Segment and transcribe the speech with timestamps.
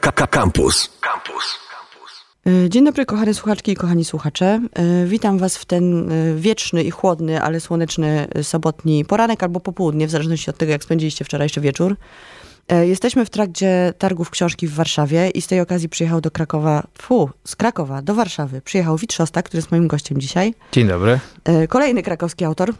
[0.00, 0.90] Campus.
[1.00, 1.58] Campus.
[2.46, 4.60] Y, Dzień dobry, kochane słuchaczki i kochani słuchacze.
[5.04, 10.06] Y, Witam Was w ten y, wieczny i chłodny, ale słoneczny sobotni poranek albo popołudnie,
[10.06, 11.96] w zależności od tego, jak spędziliście wczorajszy wieczór.
[12.82, 17.30] Jesteśmy w trakcie targów książki w Warszawie i z tej okazji przyjechał do Krakowa, fu,
[17.44, 19.14] z Krakowa do Warszawy przyjechał Wit
[19.44, 20.54] który jest moim gościem dzisiaj.
[20.72, 21.20] Dzień dobry.
[21.68, 22.74] Kolejny krakowski autor.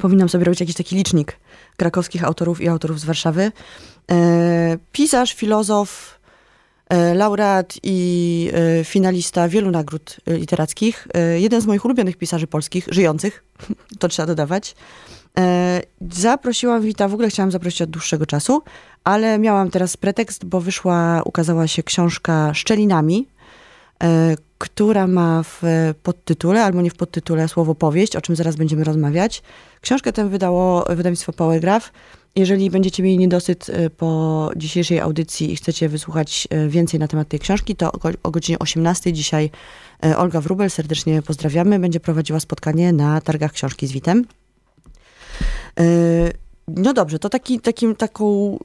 [0.00, 1.36] Powinnam sobie robić jakiś taki licznik
[1.76, 3.52] krakowskich autorów i autorów z Warszawy.
[4.10, 6.21] E, Pisarz, filozof, e,
[7.14, 11.08] laureat i e, finalista wielu nagród e, literackich.
[11.14, 13.44] E, Jeden z moich ulubionych pisarzy polskich, żyjących,
[14.00, 14.74] to trzeba dodawać.
[15.38, 18.62] E, Zaprosiłam Wita, w ogóle chciałam zaprosić od dłuższego czasu,
[19.04, 23.28] ale miałam teraz pretekst, bo wyszła, ukazała się książka Szczelinami,
[24.02, 25.62] e, która ma w
[26.02, 29.42] podtytule, albo nie w podtytule, słowo powieść, o czym zaraz będziemy rozmawiać.
[29.80, 31.92] Książkę tę wydało wydawnictwo Powergraph.
[32.36, 37.28] Jeżeli będziecie mieli niedosyt e, po dzisiejszej audycji i chcecie wysłuchać e, więcej na temat
[37.28, 39.50] tej książki, to o go- o godzinie 18 dzisiaj
[40.04, 44.24] e, Olga Wrubel, serdecznie pozdrawiamy, będzie prowadziła spotkanie na targach książki z Witem.
[46.68, 48.58] No dobrze, to taki, takim, taką,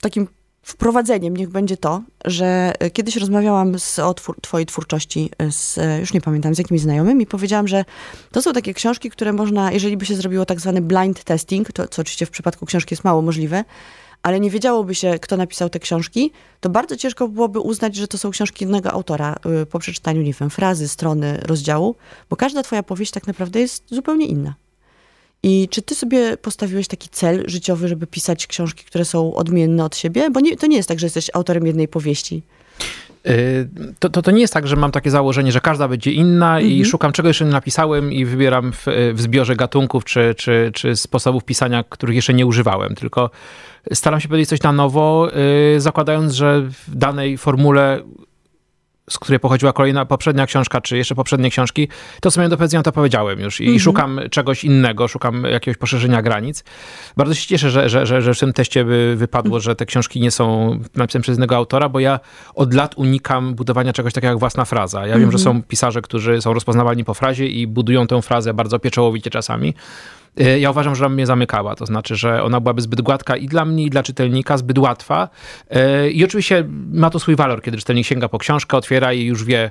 [0.00, 0.28] takim
[0.62, 6.00] wprowadzeniem niech będzie to, że e, kiedyś rozmawiałam z, o twór, twojej twórczości z, e,
[6.00, 7.84] już nie pamiętam, z jakimiś znajomymi powiedziałam, że
[8.32, 11.88] to są takie książki, które można, jeżeli by się zrobiło tak zwany blind testing, to,
[11.88, 13.64] co oczywiście w przypadku książki jest mało możliwe,
[14.22, 18.18] ale nie wiedziałoby się, kto napisał te książki, to bardzo ciężko byłoby uznać, że to
[18.18, 19.36] są książki jednego autora
[19.70, 21.94] po przeczytaniu, nie wiem, frazy, strony, rozdziału,
[22.30, 24.54] bo każda twoja powieść tak naprawdę jest zupełnie inna.
[25.42, 29.96] I czy ty sobie postawiłeś taki cel życiowy, żeby pisać książki, które są odmienne od
[29.96, 30.30] siebie?
[30.30, 32.42] Bo nie, to nie jest tak, że jesteś autorem jednej powieści.
[33.26, 36.60] Y, To, to, to nie jest tak, że mam takie założenie, że każda będzie inna
[36.60, 36.84] i Mhm.
[36.84, 41.44] szukam czego jeszcze nie napisałem i wybieram w, w zbiorze gatunków czy, czy, czy sposobów
[41.44, 43.30] pisania, których jeszcze nie używałem, tylko
[43.92, 45.28] staram się powiedzieć coś na nowo,
[45.76, 48.02] y, zakładając, że w danej formule
[49.10, 51.88] z której pochodziła kolejna, poprzednia książka, czy jeszcze poprzednie książki,
[52.20, 53.80] to co miałem do powiedzenia, to powiedziałem już i Mhm.
[53.80, 56.64] szukam czegoś innego, szukam jakiegoś poszerzenia granic.
[57.16, 60.20] Bardzo się cieszę, że, że, że, że w tym teście by wypadło, że te książki
[60.20, 62.20] nie są napisane przez jednego autora, bo ja
[62.54, 65.06] od lat unikam budowania czegoś takiego jak własna fraza.
[65.06, 68.78] Ja wiem, że są pisarze, którzy są rozpoznawalni po frazie i budują tę frazę bardzo
[68.78, 69.74] pieczołowicie czasami.
[70.40, 73.46] Y, Ja uważam, że ona mnie zamykała, to znaczy, że ona byłaby zbyt gładka i
[73.46, 75.28] dla mnie, i dla czytelnika, zbyt łatwa.
[76.06, 79.44] Y, I oczywiście ma to swój walor, kiedy czytelnik sięga po książkę, otwiera i już
[79.44, 79.70] wie,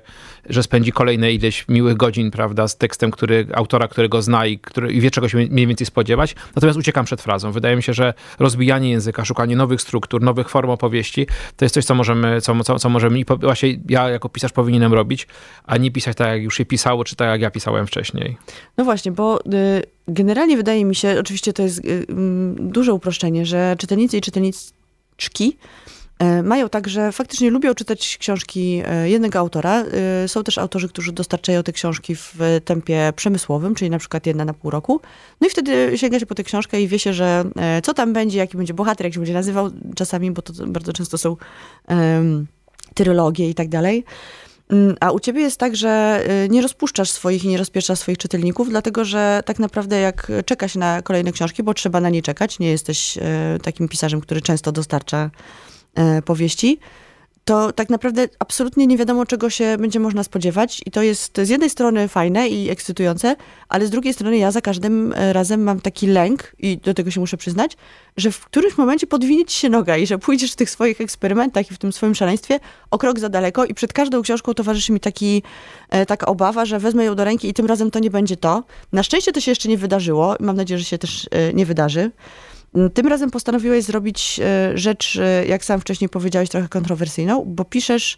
[0.50, 4.94] że spędzi kolejne ileś miłych godzin, prawda, z tekstem, który, autora, którego zna i, który,
[4.94, 6.36] i wie, czego się mniej więcej spodziewać.
[6.56, 7.52] Natomiast uciekam przed frazą.
[7.52, 11.86] Wydaje mi się, że rozbijanie języka, szukanie nowych struktur, nowych form opowieści, to jest coś,
[11.86, 15.28] co możemy, co, co, co możemy i właśnie ja jako pisarz powinienem robić,
[15.66, 18.38] a nie pisać tak, jak już się pisało, czy tak, jak ja pisałem wcześniej.
[18.78, 23.46] No właśnie, bo y, generalnie wydaje mi się, oczywiście to jest y, mm, duże uproszczenie,
[23.46, 25.58] że czytelnicy i czytelniczki
[26.40, 29.84] y, mają tak, że faktycznie lubią czytać książki y, jednego autora.
[30.24, 32.34] Y, Są też autorzy, którzy dostarczają te książki w
[32.66, 35.02] tempie przemysłowym, czyli na przykład jedna na pół roku.
[35.42, 38.14] No i wtedy sięga się po tę książkę i wie się, że e, co tam
[38.14, 41.36] będzie, jaki będzie bohater, jak się będzie nazywał czasami, bo to bardzo często są
[41.88, 42.48] um,
[42.94, 44.04] tyrologie i tak dalej.
[44.72, 48.18] Mm, A u ciebie jest tak, że y, nie rozpuszczasz swoich i nie rozpieszasz swoich
[48.18, 52.22] czytelników, dlatego że tak naprawdę jak czeka się na kolejne książki, bo trzeba na nie
[52.22, 53.22] czekać, nie jesteś y,
[53.64, 55.30] takim pisarzem, który często dostarcza
[56.18, 56.80] y, powieści,
[57.46, 60.82] to tak naprawdę absolutnie nie wiadomo, czego się będzie można spodziewać.
[60.86, 63.36] I to jest z jednej strony fajne i ekscytujące,
[63.70, 67.12] ale z drugiej strony ja za każdym e, razem mam taki lęk, i do tego
[67.12, 67.78] się muszę przyznać,
[68.18, 71.72] że w którymś momencie podwinie ci się noga i że pójdziesz w tych swoich eksperymentach
[71.72, 72.60] i w tym swoim szaleństwie
[72.92, 75.44] o krok za daleko i przed każdą książką towarzyszy mi taki,
[75.90, 78.64] e, taka obawa, że wezmę ją do ręki i tym razem to nie będzie to.
[78.94, 80.36] Na szczęście to się jeszcze nie wydarzyło.
[80.40, 82.12] Mam nadzieję, że się też e, nie wydarzy.
[82.76, 87.66] Mm, Tym razem postanowiłeś zrobić e, rzecz, e, jak sam wcześniej powiedziałeś, trochę kontrowersyjną, bo
[87.66, 88.18] piszesz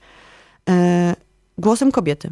[0.69, 1.15] e,
[1.57, 2.31] głosem kobiety.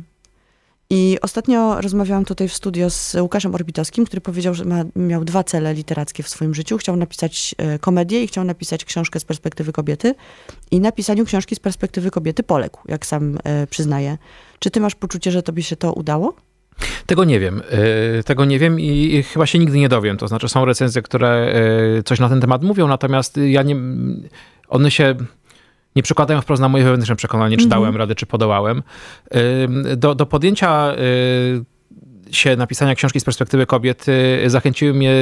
[0.89, 5.43] I ostatnio rozmawiałam tutaj w studio z Łukaszem Orbitowskim, który powiedział, że ma, miał dwa
[5.43, 6.77] cele literackie w swoim życiu.
[6.77, 10.15] Chciał napisać komedię i chciał napisać książkę z perspektywy kobiety.
[10.71, 13.37] I na pisaniu książki z perspektywy kobiety poległ, jak sam
[13.69, 14.17] przyznaje.
[14.59, 16.33] Czy ty masz poczucie, że tobie się to udało?
[17.05, 17.61] Tego nie wiem.
[18.19, 20.17] Y, Tego nie wiem i chyba się nigdy nie dowiem.
[20.17, 21.55] To znaczy są recenzje, które
[21.99, 23.75] y, coś na ten temat mówią, natomiast ja nie...
[24.69, 25.15] One się
[25.95, 28.83] nie przekładają wprost na moje wewnętrzne przekonanie, czy dałem radę, czy podołałem.
[29.97, 35.13] Do, do podjęcia y, się napisania książki z perspektywy kobiety zachęciły mnie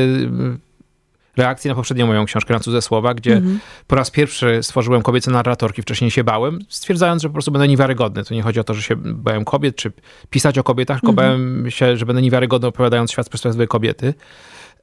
[1.37, 3.41] reakcje na poprzednią moją książkę na cudze słowa, gdzie
[3.87, 8.23] po raz pierwszy stworzyłem kobiece narratorki, wcześniej się bałem, stwierdzając, że po prostu będę niewiarygodny.
[8.23, 9.91] To nie chodzi o to, że się bałem kobiet, czy
[10.29, 14.13] pisać o kobietach, tylko bałem się, że będę niewiarygodny opowiadając świat z perspektywy kobiety.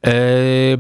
[0.06, 0.10] E,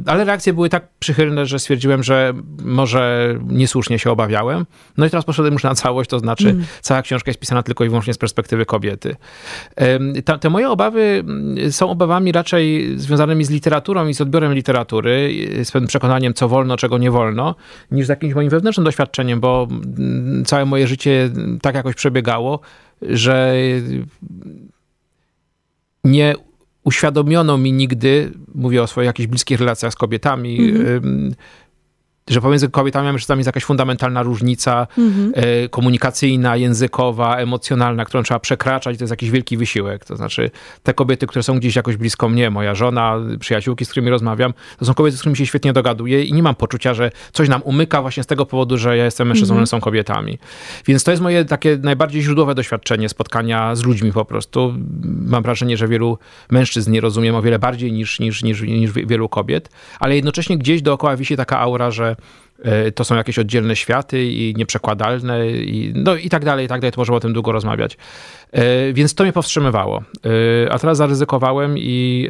[0.06, 2.32] ale reakcje były tak przychylne, że stwierdziłem, że
[2.64, 4.66] może niesłusznie się obawiałem.
[4.96, 6.64] No i teraz poszedłem już na całość, to znaczy mm.
[6.80, 9.16] cała książka jest pisana tylko i wyłącznie z perspektywy kobiety.
[9.76, 15.34] E, te moje obawy mm, są obawami raczej związanymi z literaturą i z odbiorem literatury,
[15.64, 17.54] z pewnym przekonaniem, co wolno, czego nie wolno,
[17.90, 21.30] niż z jakimś moim wewnętrznym doświadczeniem, bo mm, całe moje życie
[21.62, 22.60] tak jakoś przebiegało,
[23.02, 23.54] że
[26.04, 26.34] nie
[26.86, 31.34] uświadomiono mi nigdy, mówię o swoich jakichś bliskich relacjach z kobietami, mm -hmm
[32.30, 35.32] że pomiędzy kobietami a mężczyznami jest jakaś fundamentalna różnica mhm.
[35.34, 38.98] E, komunikacyjna, językowa, emocjonalna, którą trzeba przekraczać.
[38.98, 40.04] To jest jakiś wielki wysiłek.
[40.04, 40.50] To znaczy,
[40.82, 44.84] te kobiety, które są gdzieś jakoś blisko mnie, moja żona, przyjaciółki, z którymi rozmawiam, to
[44.84, 48.02] są kobiety, z którymi się świetnie dogaduję i nie mam poczucia, że coś nam umyka
[48.02, 49.58] właśnie z tego powodu, że ja jestem mężczyzną, mhm.
[49.58, 50.38] one są kobietami.
[50.86, 54.74] Więc to jest moje takie najbardziej źródłowe doświadczenie spotkania z ludźmi po prostu.
[55.26, 56.18] Mam wrażenie, że wielu
[56.50, 59.70] mężczyzn nie rozumiem o wiele bardziej niż, niż, niż, niż wielu kobiet,
[60.00, 62.15] ale jednocześnie gdzieś dookoła wisi taka aura, że
[62.62, 66.80] E, to są jakieś oddzielne światy i nieprzekładalne i, no i tak dalej, i tak
[66.80, 67.96] dalej, to możemy o tym długo rozmawiać.
[68.52, 70.02] E, więc to mnie powstrzymywało.
[70.66, 72.28] E, a teraz zaryzykowałem i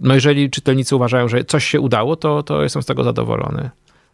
[0.00, 3.70] no jeżeli czytelnicy uważają, że coś się udało, to, to jestem z tego zadowolony.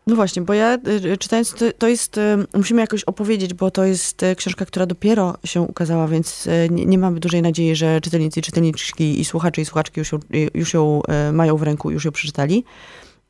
[0.06, 0.78] No właśnie, bo ja
[1.18, 2.20] czytając, to, to, jest,
[2.54, 7.20] musimy jakoś opowiedzieć, bo to jest książka, która dopiero się ukazała, więc nie, nie mamy
[7.20, 10.18] dużej nadziei, że czytelnicy, czytelniczki i słuchacze i słuchaczki już ją,
[10.54, 11.02] już ją
[11.32, 12.64] mają w ręku, już ją przeczytali.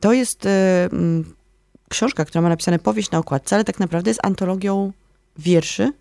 [0.01, 0.49] To jest
[1.89, 4.93] książka, która ma napisane powieść na okładce, ale tak naprawdę jest antologią
[5.39, 5.93] wierszy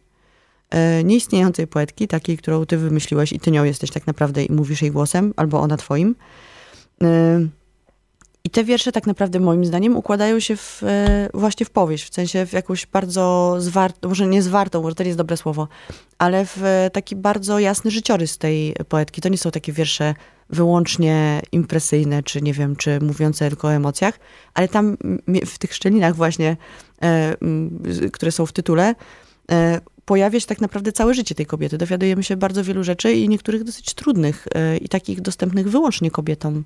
[0.70, 4.82] e, nieistniejącej poetki, takiej, którą ty wymyśliłeś i ty nią jesteś tak naprawdę i mówisz
[4.82, 6.16] jej głosem, albo ona twoim.
[8.46, 12.10] E, I te wiersze tak naprawdę moim zdaniem układają się w, e, właśnie w powieść,
[12.12, 15.68] w sensie w jakąś bardzo zwartą, może nie zwartą, może to nie jest dobre słowo,
[16.18, 19.22] ale w taki bardzo jasny życiorys tej poetki.
[19.22, 20.14] To nie są takie wiersze
[20.50, 24.20] wyłącznie impresyjne, czy nie wiem, czy mówiące tylko o emocjach,
[24.54, 24.98] ale tam
[25.46, 26.58] w tych szczelinach właśnie,
[27.02, 27.36] e,
[28.12, 28.96] które są w tytule,
[29.52, 31.78] e, pojawia się tak naprawdę całe życie tej kobiety.
[31.78, 36.64] Dowiadujemy się bardzo wielu rzeczy i niektórych dosyć trudnych e, i takich dostępnych wyłącznie kobietom,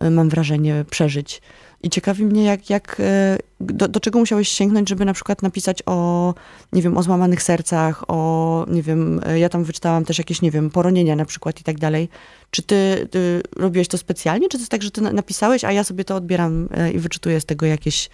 [0.00, 1.42] mam wrażenie, przeżyć.
[1.82, 5.82] I ciekawi mnie, jak, jak, e, do, do, czego musiałeś sięgnąć, żeby na przykład napisać
[5.86, 6.34] o,
[6.72, 10.50] nie wiem, o złamanych sercach, o, nie wiem, e, ja tam wyczytałam też jakieś, nie
[10.50, 12.08] wiem, poronienia na przykład i tak dalej.
[12.50, 15.84] Czy ty, ty robiłeś to specjalnie, czy to jest tak, że ty napisałeś, a ja
[15.84, 18.10] sobie to odbieram i wyczytuję z tego jakieś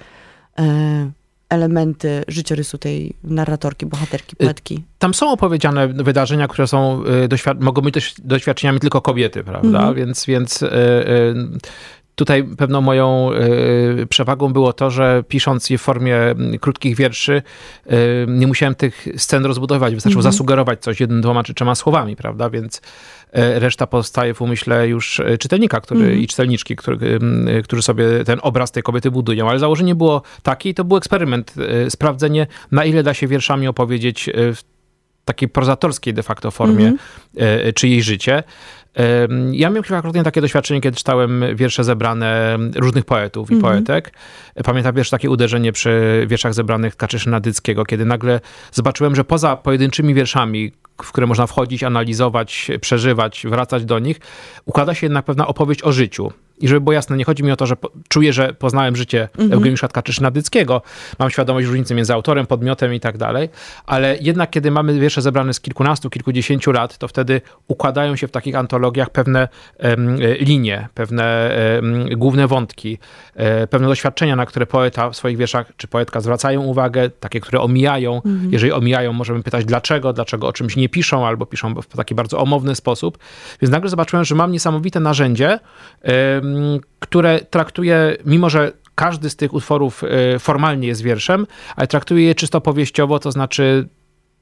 [1.51, 4.85] elementy życiorysu tej narratorki, bohaterki, y, poetki?
[4.99, 7.03] Tam są opowiedziane wydarzenia, które są,
[7.61, 9.79] mogą być doświadczeniami tylko kobiety, prawda?
[9.79, 9.95] Mhm.
[9.95, 10.65] Więc, więc
[12.21, 13.31] Tutaj pewną moją
[14.03, 17.43] y, przewagą było to, że pisząc je w formie mm, krótkich wierszy,
[17.87, 20.25] y, nie musiałem tych scen rozbudować, wystarczyło -hmm.
[20.25, 22.51] zasugerować coś jednym, dwoma czy trzema słowami, prawda?
[22.51, 22.81] Więc y,
[23.35, 26.19] reszta powstaje w umyśle już czytelnika który, -hmm.
[26.19, 27.19] i czytelniczki, który,
[27.65, 29.51] którzy sobie ten obraz tej kobiety budują.
[29.51, 31.55] Ale założenie było takie i to był eksperyment,
[31.89, 34.61] sprawdzenie, na ile da się wierszami opowiedzieć w
[35.25, 36.99] takiej prozatorskiej de facto formie mm
[37.37, 37.73] -hmm.
[37.75, 38.43] czyjeś życie.
[39.53, 43.69] Ja miałem kilkakrotnie takie doświadczenie, kiedy czytałem wiersze zebrane różnych poetów i mm -hmm.
[43.69, 44.13] poetek.
[44.65, 48.41] Pamiętam pierwsze takie uderzenie przy wierszach zebranych Kaczyszyna Dyckiego, kiedy nagle
[48.73, 50.73] zobaczyłem, że poza pojedynczymi wierszami,
[51.03, 54.21] w które można wchodzić, analizować, przeżywać, wracać do nich,
[54.65, 56.33] układa się jednak pewna opowieść o życiu.
[56.61, 59.29] I żeby było jasne, nie chodzi mi o to, że po, czuję, że poznałem życie
[59.33, 59.53] mhm.
[59.53, 60.81] Eugeniusza Tkaczyszna-Dyckiego,
[61.19, 63.49] mam świadomość różnicy między autorem, podmiotem i tak dalej,
[63.87, 68.31] ale jednak kiedy mamy wiersze zebrane z kilkunastu, kilkudziesięciu lat, to wtedy układają się w
[68.31, 69.49] takich antologiach pewne
[69.79, 71.51] um, linie, pewne
[72.17, 72.99] główne wątki,
[73.37, 77.61] um, pewne doświadczenia, na które poeta w swoich wierszach, czy poetka zwracają uwagę, takie, które
[77.61, 78.15] omijają.
[78.15, 78.53] Mhm.
[78.53, 82.39] Jeżeli omijają, możemy pytać dlaczego, dlaczego o czymś nie piszą, albo piszą w taki bardzo
[82.39, 83.19] omowny sposób.
[83.63, 85.59] Więc nagle zobaczyłem, że mam niesamowite narzędzie,
[86.99, 92.35] które traktuje, mimo że każdy z tych utworów e, formalnie jest wierszem, ale traktuje je
[92.35, 93.89] czysto powieściowo, to znaczy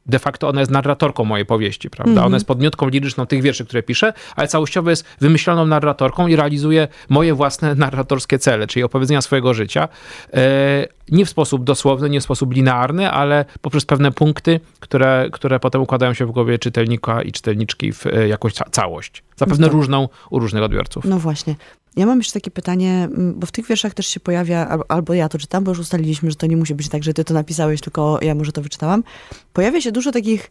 [0.08, 2.12] de facto ona jest narratorką mojej powieści, prawda?
[2.12, 2.26] Mm -hmm.
[2.26, 6.88] Ona jest podmiotką liryczną tych wierszy, które piszę, ale całościowo jest wymyśloną narratorką i realizuje
[7.08, 9.88] moje własne narratorskie cele, czyli opowiedzenia swojego życia.
[10.34, 15.60] E, nie w sposób dosłowny, nie w sposób linearny, ale poprzez pewne punkty, które, które
[15.60, 19.22] potem układają się w głowie czytelnika i czytelniczki w e, jakąś całość.
[19.36, 21.04] Zapewne no różną u różnych odbiorców.
[21.04, 21.54] No właśnie.
[21.98, 25.38] Ja mam jeszcze takie pytanie, bo w tych wierszach też się pojawia, albo, ja to
[25.38, 28.18] czytam, bo już ustaliliśmy, że to nie musi być tak, że ty to napisałeś, tylko
[28.22, 29.04] ja może to wyczytałam.
[29.52, 30.50] Pojawia się dużo takich,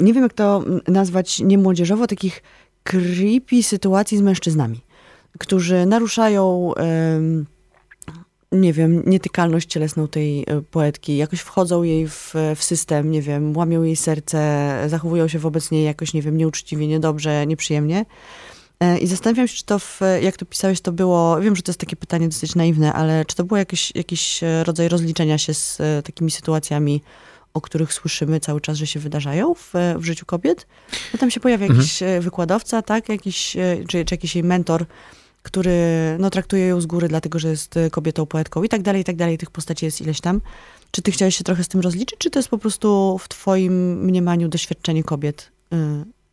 [0.00, 2.42] nie wiem jak to nazwać nie młodzieżowo, takich
[2.82, 4.80] creepy sytuacji z mężczyznami,
[5.38, 6.72] którzy naruszają...
[8.52, 13.56] nie wiem, nietykalność cielesną tej e, poetki, jakoś wchodzą jej w, w system, nie wiem,
[13.56, 14.40] łamią jej serce,
[14.86, 18.04] zachowują się wobec niej jakoś, nie wiem, nieuczciwie, niedobrze, nieprzyjemnie.
[18.80, 21.70] E, I zastanawiam się, czy to, w, jak to pisałeś, to było, wiem, że to
[21.70, 25.54] jest takie pytanie dosyć naiwne, ale czy to było jakiś, jakiś e, rodzaj rozliczenia się
[25.54, 27.02] z e, takimi sytuacjami,
[27.54, 30.66] o których słyszymy cały czas, że się wydarzają w, w życiu kobiet?
[31.12, 31.80] Bo tam się pojawia Mhm.
[31.80, 33.08] jakiś wykładowca, tak?
[33.08, 33.56] Jakiś,
[33.88, 34.86] czy, czy jakiś jej mentor,
[35.42, 35.76] który
[36.18, 39.16] no, traktuje ją z góry, dlatego że jest kobietą, poetką i tak dalej, i tak
[39.16, 39.38] dalej.
[39.38, 40.40] Tych postaci jest ileś tam.
[40.90, 44.04] Czy ty chciałeś się trochę z tym rozliczyć, czy to jest po prostu w twoim
[44.04, 45.76] mniemaniu doświadczenie kobiet, y,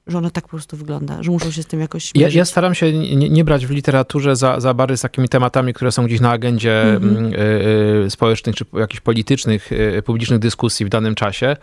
[0.08, 2.76] że ona tak po prostu wygląda, że muszą się z tym jakoś Ja, ja staram
[2.76, 6.20] się nie, nie brać w literaturze za, za bary z takimi tematami, które są gdzieś
[6.20, 7.18] na agendzie Mhm.
[7.18, 11.58] mm, y, y, społecznych czy jakichś politycznych, y, publicznych dyskusji w danym czasie.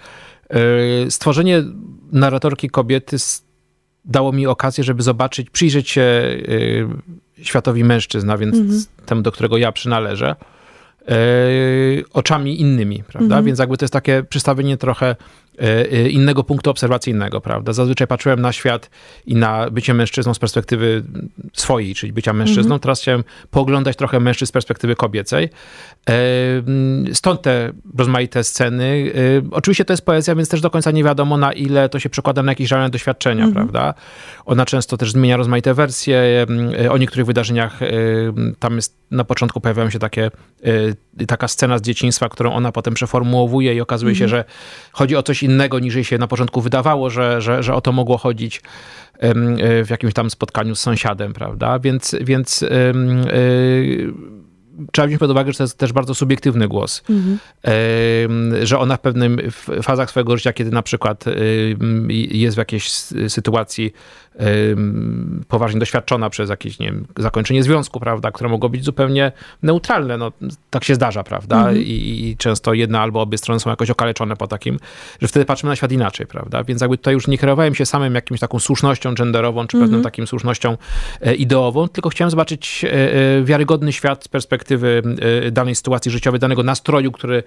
[1.07, 1.63] Y, stworzenie
[2.13, 3.17] narratorki kobiety
[4.05, 6.23] dało mi okazję, żeby zobaczyć, przyjrzeć się
[7.43, 8.83] światowi mężczyzn, a więc Mhm.
[9.07, 10.37] temu, do którego ja przynależę,
[12.13, 13.25] oczami innymi, prawda?
[13.25, 13.45] Mhm.
[13.45, 15.17] Więc jakby to jest takie przystawienie trochę
[16.11, 17.73] innego punktu obserwacyjnego, prawda?
[17.73, 18.91] Zazwyczaj patrzyłem na świat
[19.27, 21.03] i na bycie mężczyzną z perspektywy
[21.53, 22.63] swojej, czyli bycia mężczyzną.
[22.63, 22.81] Mhm.
[22.81, 25.49] Teraz chciałem pooglądać trochę mężczyzn z perspektywy kobiecej.
[26.09, 26.13] E,
[26.59, 29.13] mm, Stąd te rozmaite sceny.
[29.15, 32.09] E, Oczywiście to jest poezja, więc też do końca nie wiadomo, na ile to się
[32.11, 33.55] przekłada na jakieś realne doświadczenia, Mhm.
[33.69, 33.95] prawda?
[34.45, 36.47] Ona często też zmienia rozmaite wersje.
[36.85, 37.87] e, O niektórych wydarzeniach e,
[38.59, 40.31] tam jest, na początku pojawiają się takie,
[41.21, 44.45] e, taka scena z dzieciństwa, którą ona potem przeformułowuje i okazuje się, że
[44.93, 47.93] chodzi o coś innego, niż jej się na początku wydawało, że, że, że o to
[47.93, 48.63] mogło chodzić
[49.19, 49.35] e,
[49.85, 51.79] w jakimś tam spotkaniu z sąsiadem, prawda?
[51.79, 52.69] Więc, więc e,
[54.93, 57.03] trzeba wziąć pod uwagę, że to jest też bardzo subiektywny głos.
[57.11, 57.39] Mhm.
[58.67, 59.39] Że ona w pewnym
[59.83, 61.25] fazach swojego życia, kiedy na przykład
[62.09, 62.91] jest w jakiejś
[63.29, 63.93] sytuacji
[65.49, 70.33] poważnie doświadczona przez jakieś, nie wiem, zakończenie związku, prawda, które mogło być zupełnie neutralne, no
[70.71, 71.77] tak się zdarza, prawda, Mhm.
[71.87, 74.79] I, i często jedna albo obie strony są jakoś okaleczone po takim,
[75.21, 78.15] że wtedy patrzymy na świat inaczej, prawda, więc jakby tutaj już nie kierowałem się samym
[78.15, 80.77] jakimś taką słusznością genderową, czy pewną takim słusznością
[81.21, 85.03] e, ideową, tylko chciałem zobaczyć e, e, wiarygodny świat z perspektywy
[85.53, 87.43] danej sytuacji życiowej, danego nastroju, który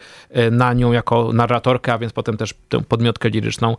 [0.51, 3.77] na nią jako narratorkę, a więc potem też tę podmiotkę liryczną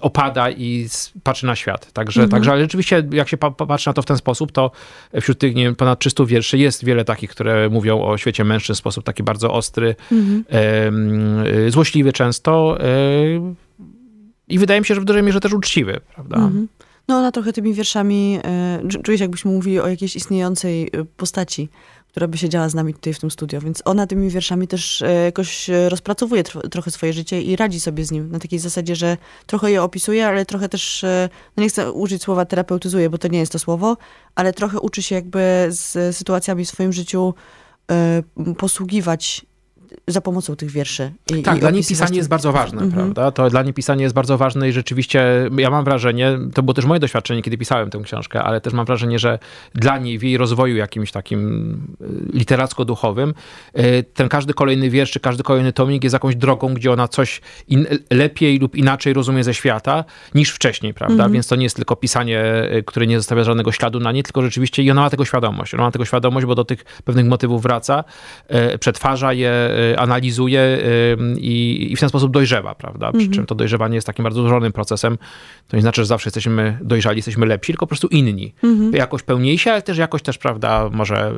[0.00, 0.88] opada i
[1.22, 1.92] patrzy na świat.
[1.92, 4.70] Także, także ale rzeczywiście jak się pa, pa- patrzy na to w ten sposób, to
[5.20, 8.74] wśród tych nie wiem, ponad 300 wierszy jest wiele takich, które mówią o świecie mężczyzn
[8.76, 10.44] w sposób taki bardzo ostry, Mhm.
[11.66, 13.40] y, złośliwy często y,
[14.48, 16.36] i wydaje mi się, że w dużej mierze też uczciwy, prawda?
[16.36, 16.68] Mhm.
[17.08, 20.88] No ona trochę tymi wierszami, e, czu- czuję się jakbyśmy mówili o jakiejś istniejącej e,
[21.16, 21.68] postaci,
[22.10, 25.12] która by siedziała z nami tutaj w tym studio, więc ona tymi wierszami też e,
[25.12, 28.96] jakoś e, rozpracowuje tro, trochę swoje życie i radzi sobie z nim na takiej zasadzie,
[28.96, 33.18] że trochę je opisuje, ale trochę też, e, no nie chcę użyć słowa terapeutyzuje, bo
[33.18, 33.96] to nie jest to słowo,
[34.34, 37.34] ale trochę uczy się jakby z sytuacjami w swoim życiu
[38.58, 39.46] posługiwać
[40.06, 41.12] za pomocą tych wierszy.
[41.36, 42.92] I, Tak, i dla niej pisanie jest bardzo ważne, Mhm.
[43.14, 43.30] prawda?
[43.30, 46.84] To dla niej pisanie jest bardzo ważne i rzeczywiście ja mam wrażenie, to było też
[46.84, 49.38] moje doświadczenie, kiedy pisałem tę książkę, ale też mam wrażenie, że
[49.74, 53.34] dla niej w jej rozwoju jakimś takim y, literacko-duchowym
[53.78, 57.40] y, ten każdy kolejny wiersz, czy każdy kolejny tomik jest jakąś drogą, gdzie ona coś
[57.68, 60.04] in, lepiej lub inaczej rozumie ze świata
[60.34, 61.14] niż wcześniej, prawda?
[61.14, 61.32] Mhm.
[61.32, 62.44] Więc to nie jest tylko pisanie,
[62.76, 65.74] y, które nie zostawia żadnego śladu na niej, tylko rzeczywiście i ona ma tego świadomość.
[65.74, 68.04] Ona ma tego świadomość, bo do tych pewnych motywów wraca,
[68.80, 69.52] przetwarza je,
[69.96, 73.12] analizuje y, i, i w ten sposób dojrzewa, prawda?
[73.12, 75.18] Przy czym to dojrzewanie jest takim bardzo złożonym procesem.
[75.68, 78.54] To nie znaczy, że zawsze jesteśmy dojrzali, jesteśmy lepsi, tylko po prostu inni.
[78.92, 81.32] Jakoś pełniejsi, ale też jakoś też, prawda, może...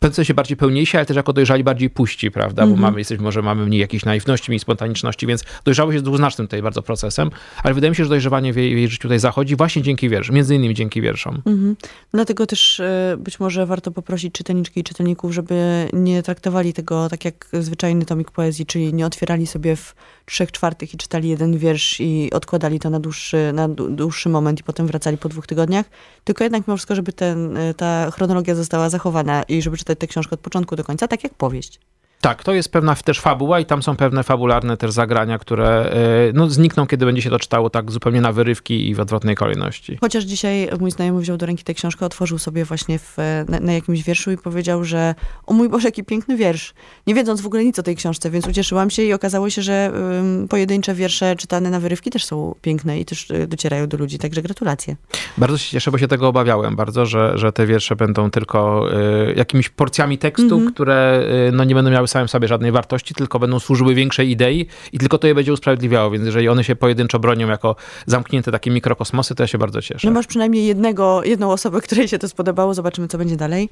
[0.00, 2.66] pewnym sensie bardziej pełniejsi, ale też jako dojrzali bardziej puści, prawda?
[2.66, 6.62] Bo mamy, jesteśmy, może mamy mniej jakiejś naiwności, mniej spontaniczności, więc dojrzałość jest dwuznacznym tutaj
[6.62, 7.30] bardzo procesem,
[7.62, 10.08] ale wydaje mi się, że dojrzewanie w jej, w jej życiu tutaj zachodzi właśnie dzięki
[10.08, 11.42] wierszom, między innymi dzięki wierszom.
[11.46, 11.76] Mhm.
[12.12, 17.24] Dlatego też e, być może warto poprosić czytelniczki i czytelników, żeby nie traktowali tego tak
[17.24, 19.94] jak zwyczajny tomik poezji, czyli nie otwierali sobie w
[20.26, 24.60] trzech czwartych i czytali jeden wiersz i odkładali to na dłuższy, na dłu- dłuższy moment
[24.60, 25.86] i potem wracali po dwóch tygodniach,
[26.24, 30.06] tylko jednak mimo wszystko, żeby ten, e, ta chronologia została zachowana i żeby czytać tę
[30.06, 31.80] książkę od początku do końca, tak jak powieść.
[32.20, 35.96] Tak, to jest pewna też fabuła i tam są pewne fabularne też zagrania, które e,
[36.34, 39.98] no, znikną, kiedy będzie się to czytało tak zupełnie na wyrywki i w odwrotnej kolejności.
[40.00, 43.16] Chociaż dzisiaj mój znajomy wziął do ręki tę książkę, otworzył sobie właśnie w,
[43.48, 45.14] na, na jakimś wierszu i powiedział, że
[45.46, 46.74] o mój Boże, jaki piękny wiersz.
[47.06, 49.92] Nie wiedząc w ogóle nic o tej książce, więc ucieszyłam się i okazało się, że
[50.20, 54.18] ym, pojedyncze wiersze czytane na wyrywki też są piękne i też y, docierają do ludzi,
[54.18, 54.96] także gratulacje.
[55.38, 59.32] Bardzo się cieszę, bo się tego obawiałem bardzo, że, że te wiersze będą tylko e,
[59.32, 60.72] jakimiś porcjami tekstu, Mhm.
[60.74, 64.66] które e, no, nie będą miały samym sobie żadnej wartości, tylko będą służyły większej idei
[64.92, 67.76] i tylko to je będzie usprawiedliwiało, więc jeżeli one się pojedynczo bronią jako
[68.06, 70.08] zamknięte takie mikrokosmosy, to ja się bardzo cieszę.
[70.08, 73.68] No masz przynajmniej jednego, jedną osobę, której się to spodobało, zobaczymy, co będzie dalej.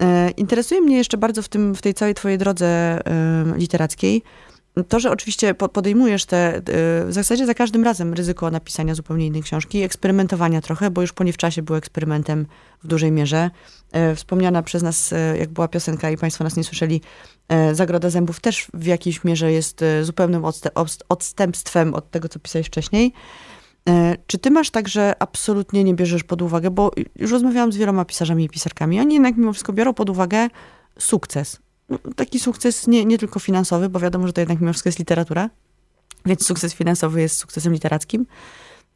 [0.00, 3.00] E, interesuje mnie jeszcze bardzo w, tym, w tej całej twojej drodze
[3.56, 4.22] literackiej
[4.88, 6.62] to, że oczywiście podejmujesz te,
[7.06, 11.24] w zasadzie za każdym razem ryzyko napisania zupełnie innej książki, eksperymentowania trochę, bo już po
[11.24, 12.46] nie w czasie był eksperymentem
[12.84, 13.50] w dużej mierze.
[14.16, 17.00] Wspomniana przez nas, jak była piosenka i Państwo nas nie słyszeli,
[17.72, 20.42] Zagroda Zębów też w jakiejś mierze jest zupełnym
[21.08, 23.12] odstępstwem od tego, co pisałeś wcześniej.
[23.88, 27.76] E, czy ty masz tak, że absolutnie nie bierzesz pod uwagę, bo już rozmawiałam z
[27.76, 30.48] wieloma pisarzami i pisarkami, oni jednak mimo wszystko biorą pod uwagę
[30.98, 31.58] sukces.
[32.16, 35.50] Taki sukces nie, nie tylko finansowy, bo wiadomo, że to jednak mimo wszystko jest literatura,
[36.26, 38.26] więc sukces finansowy jest sukcesem literackim,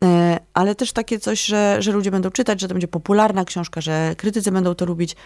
[0.05, 3.81] e, ale też takie coś, że, że ludzie będą czytać, że to będzie popularna książka,
[3.81, 5.17] że krytycy będą to lubić.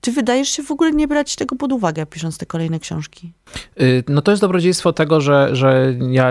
[0.00, 3.32] Czy wydajesz się w ogóle nie brać tego pod uwagę, pisząc te kolejne książki?
[3.80, 6.30] Y, no to jest dobrodziejstwo tego, że, że ja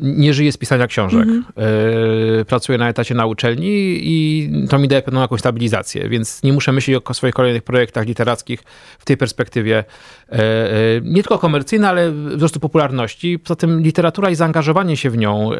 [0.00, 1.22] nie żyję z pisania książek.
[1.22, 2.44] Mm -hmm.
[2.44, 6.72] Pracuję na etacie na uczelni i to mi daje pewną jakąś stabilizację, więc nie muszę
[6.72, 8.62] myśleć o swoich kolejnych projektach literackich
[8.98, 9.84] w tej perspektywie
[10.28, 13.38] e, e, nie tylko komercyjnej, ale wzrostu popularności.
[13.38, 15.50] Poza tym literatura i zaangażowanie się w nią,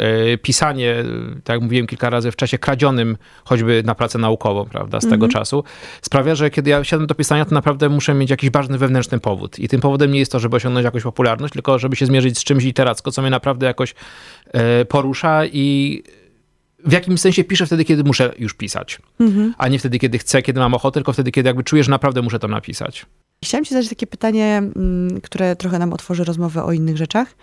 [0.43, 0.95] pisanie,
[1.45, 5.11] tak jak mówiłem kilka razy, w czasie kradzionym choćby na pracę naukową, prawda, z mm
[5.11, 5.17] -hmm.
[5.17, 5.41] tego mhm.
[5.43, 5.65] czasu,
[6.03, 9.59] sprawia, że kiedy ja siadam do pisania, to naprawdę muszę mieć jakiś ważny wewnętrzny powód.
[9.59, 12.45] I tym powodem nie jest to, żeby osiągnąć jakąś popularność, tylko żeby się zmierzyć z
[12.45, 14.26] czymś literacko, co mnie naprawdę jakoś E,
[14.89, 16.03] porusza i
[16.87, 19.55] w jakimś sensie piszę wtedy, kiedy muszę już pisać, mhm.
[19.59, 22.23] a nie wtedy, kiedy chcę, kiedy mam ochotę, tylko wtedy, kiedy jakby czuję, że naprawdę
[22.23, 23.07] muszę to napisać.
[23.45, 27.35] Chciałam ci zadać takie pytanie, mm, które trochę nam otworzy rozmowę o innych rzeczach.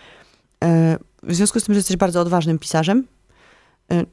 [0.63, 3.07] E, w związku z tym, że jesteś bardzo odważnym pisarzem,
[3.91, 4.03] e,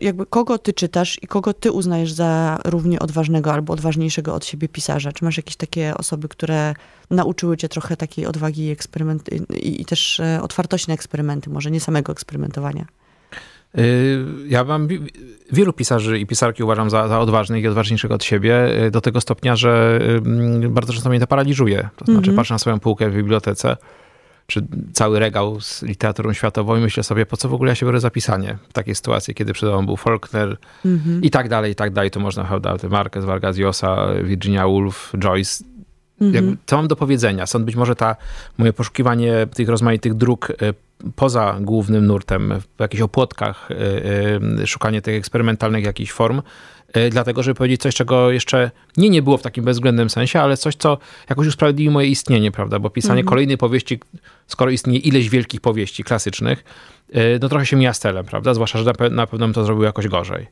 [0.00, 4.68] jakby kogo ty czytasz i kogo ty uznajesz za równie odważnego albo odważniejszego od siebie
[4.68, 5.12] pisarza?
[5.12, 6.74] Czy masz jakieś takie osoby, które
[7.10, 11.70] nauczyły cię trochę takiej odwagi i, eksperyment, i, i też e, otwartości na eksperymenty, może
[11.70, 12.86] nie samego eksperymentowania?
[13.78, 14.88] Y, ja mam
[15.52, 19.20] wielu pisarzy i pisarki uważam za, za odważnych i odważniejszych od siebie, y, do tego
[19.20, 20.00] stopnia, że
[20.68, 21.88] bardzo często mnie to paraliżuje.
[21.96, 22.36] To znaczy, mm -hmm.
[22.36, 23.76] patrzę na swoją półkę w bibliotece,
[24.46, 27.86] czy cały regał z literaturą światową i myślę sobie, po co w ogóle ja się
[27.86, 31.18] biorę zapisanie w takiej sytuacji, kiedy przed mną był Faulkner -hmm.
[31.22, 32.10] i tak dalej, i tak dalej.
[32.10, 35.64] To można, prawda, Marquez, Vargas Llosa, Virginia Woolf, Joyce.
[36.20, 36.56] -hmm.
[36.66, 37.46] co mam do powiedzenia?
[37.46, 38.16] Stąd być może ta
[38.58, 40.54] moje poszukiwanie tych rozmaitych dróg e,
[41.16, 46.42] poza głównym nurtem, w jakichś opłotkach, e, e, szukanie tych eksperymentalnych jakichś form,
[47.10, 50.76] dlatego żeby powiedzieć coś, czego jeszcze nie, nie było w takim bezwzględnym sensie, ale coś,
[50.76, 52.78] co jakoś usprawiedliwi moje istnienie, prawda?
[52.78, 53.28] Bo pisanie mhm.
[53.28, 54.00] kolejnej powieści,
[54.46, 56.64] skoro istnieje ileś wielkich powieści klasycznych,
[57.12, 57.92] e, no trochę się mija
[58.26, 58.54] prawda?
[58.54, 60.46] Zwłaszcza, że na pewno bym to zrobił jakoś gorzej.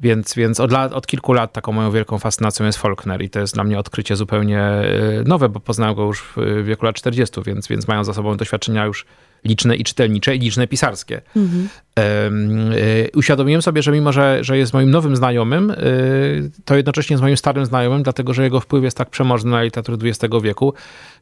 [0.00, 3.40] Więc, więc od, lat, od kilku lat taką moją wielką fascynacją jest Faulkner i to
[3.40, 4.84] jest dla mnie odkrycie zupełnie e,
[5.24, 8.86] nowe, bo poznałem go już w wieku lat 40, więc, więc mają za sobą doświadczenia
[8.86, 9.06] już
[9.44, 11.20] liczne i czytelnicze, i liczne pisarskie.
[11.36, 11.68] Mhm.
[11.98, 17.22] Y, uświadomiłem sobie, że mimo, że, że jest moim nowym znajomym, y, to jednocześnie jest
[17.22, 20.74] moim starym znajomym, dlatego że jego wpływ jest tak przemożny na literaturę XX wieku,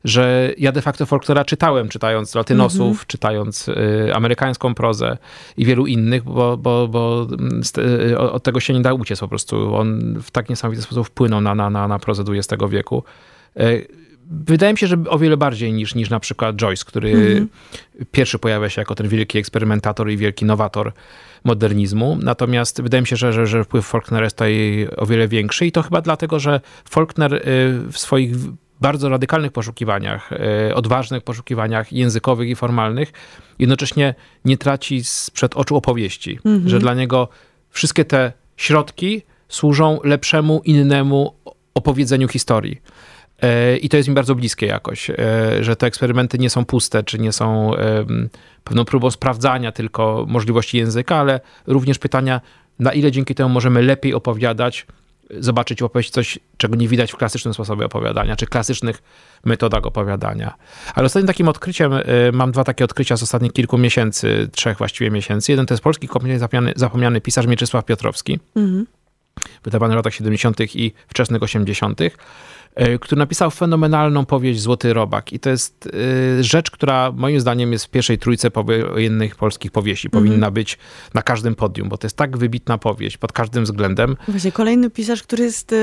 [0.04, 3.04] że ja de facto Faulknera czytałem, czytając latynosów, mhm.
[3.06, 5.18] czytając y, amerykańską prozę
[5.56, 7.26] i wielu innych, bo, bo, bo
[8.18, 9.74] od tego się nie da uciec po prostu.
[9.74, 13.04] On w tak niesamowity sposób wpłynął na, na, na, na prozę XX wieku
[14.30, 17.46] wydaje mi się, że o wiele bardziej niż, niż na przykład Joyce, który mm -hmm.
[18.12, 20.92] pierwszy pojawia się jako ten wielki eksperymentator i wielki nowator
[21.44, 22.18] modernizmu.
[22.22, 25.72] Natomiast wydaje mi się, że, że, że wpływ Faulknera jest tutaj o wiele większy i
[25.72, 27.40] to chyba dlatego, że Faulkner y,
[27.92, 28.36] w swoich
[28.80, 30.32] bardzo radykalnych poszukiwaniach,
[30.68, 33.12] y, odważnych poszukiwaniach językowych i formalnych,
[33.58, 36.68] jednocześnie nie traci sprzed oczu opowieści, mm -hmm.
[36.68, 37.28] że dla niego
[37.70, 41.34] wszystkie te środki służą lepszemu, innemu
[41.74, 42.82] opowiedzeniu historii.
[43.80, 45.14] I to jest mi bardzo bliskie jakoś, e,
[45.60, 47.72] że te eksperymenty nie są puste, czy nie są
[48.64, 52.40] pewną próbą sprawdzania tylko możliwości języka, ale również pytania,
[52.78, 54.86] na ile dzięki temu możemy lepiej opowiadać,
[55.40, 59.02] zobaczyć, opowiedzieć coś, czego nie widać w klasycznym sposobie opowiadania, czy klasycznych
[59.44, 60.54] metodach opowiadania.
[60.94, 62.02] Ale ostatnim takim odkryciem, e,
[62.32, 65.52] mam dwa takie odkrycia z ostatnich kilku miesięcy, trzech właściwie miesięcy.
[65.52, 68.86] Jeden to jest polski kompletnie zapomniany, zapomniany pisarz Mieczysław Piotrowski, mhm.
[69.64, 70.76] Wydawany w latach 70.
[70.76, 72.00] i wczesnych 80
[72.74, 75.32] E, który napisał fenomenalną powieść Złoty Robak.
[75.32, 75.88] I to jest
[76.38, 80.08] e, rzecz, która moim zdaniem jest w pierwszej trójce wojennych polskich powieści.
[80.08, 80.24] Mhm.
[80.24, 80.78] Powinna być
[81.14, 84.16] na każdym podium, bo to jest tak wybitna powieść pod każdym względem.
[84.28, 85.76] Właśnie kolejny pisarz, który jest e,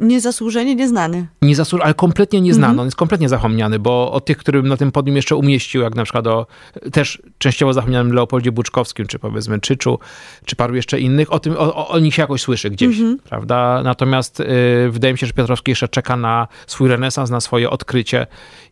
[0.00, 1.26] niezasłużenie nieznany.
[1.42, 2.70] Niezasłużenie, ale kompletnie nieznany.
[2.70, 2.80] Mhm.
[2.80, 6.04] On jest kompletnie zapomniany, bo o tych, którym na tym podium jeszcze umieścił, jak na
[6.04, 6.46] przykład o
[6.92, 9.98] też częściowo zapomnianym Leopoldzie Buczkowskim, czy powiedzmy Czyczu,
[10.44, 13.18] czy paru jeszcze innych, o tym, o, o nich się jakoś słyszy gdzieś, mhm.
[13.24, 13.82] Prawda?
[13.84, 14.44] Natomiast y,
[14.90, 18.26] wydaje mi się, że Piotrowski jeszcze czeka na swój renesans, na swoje odkrycie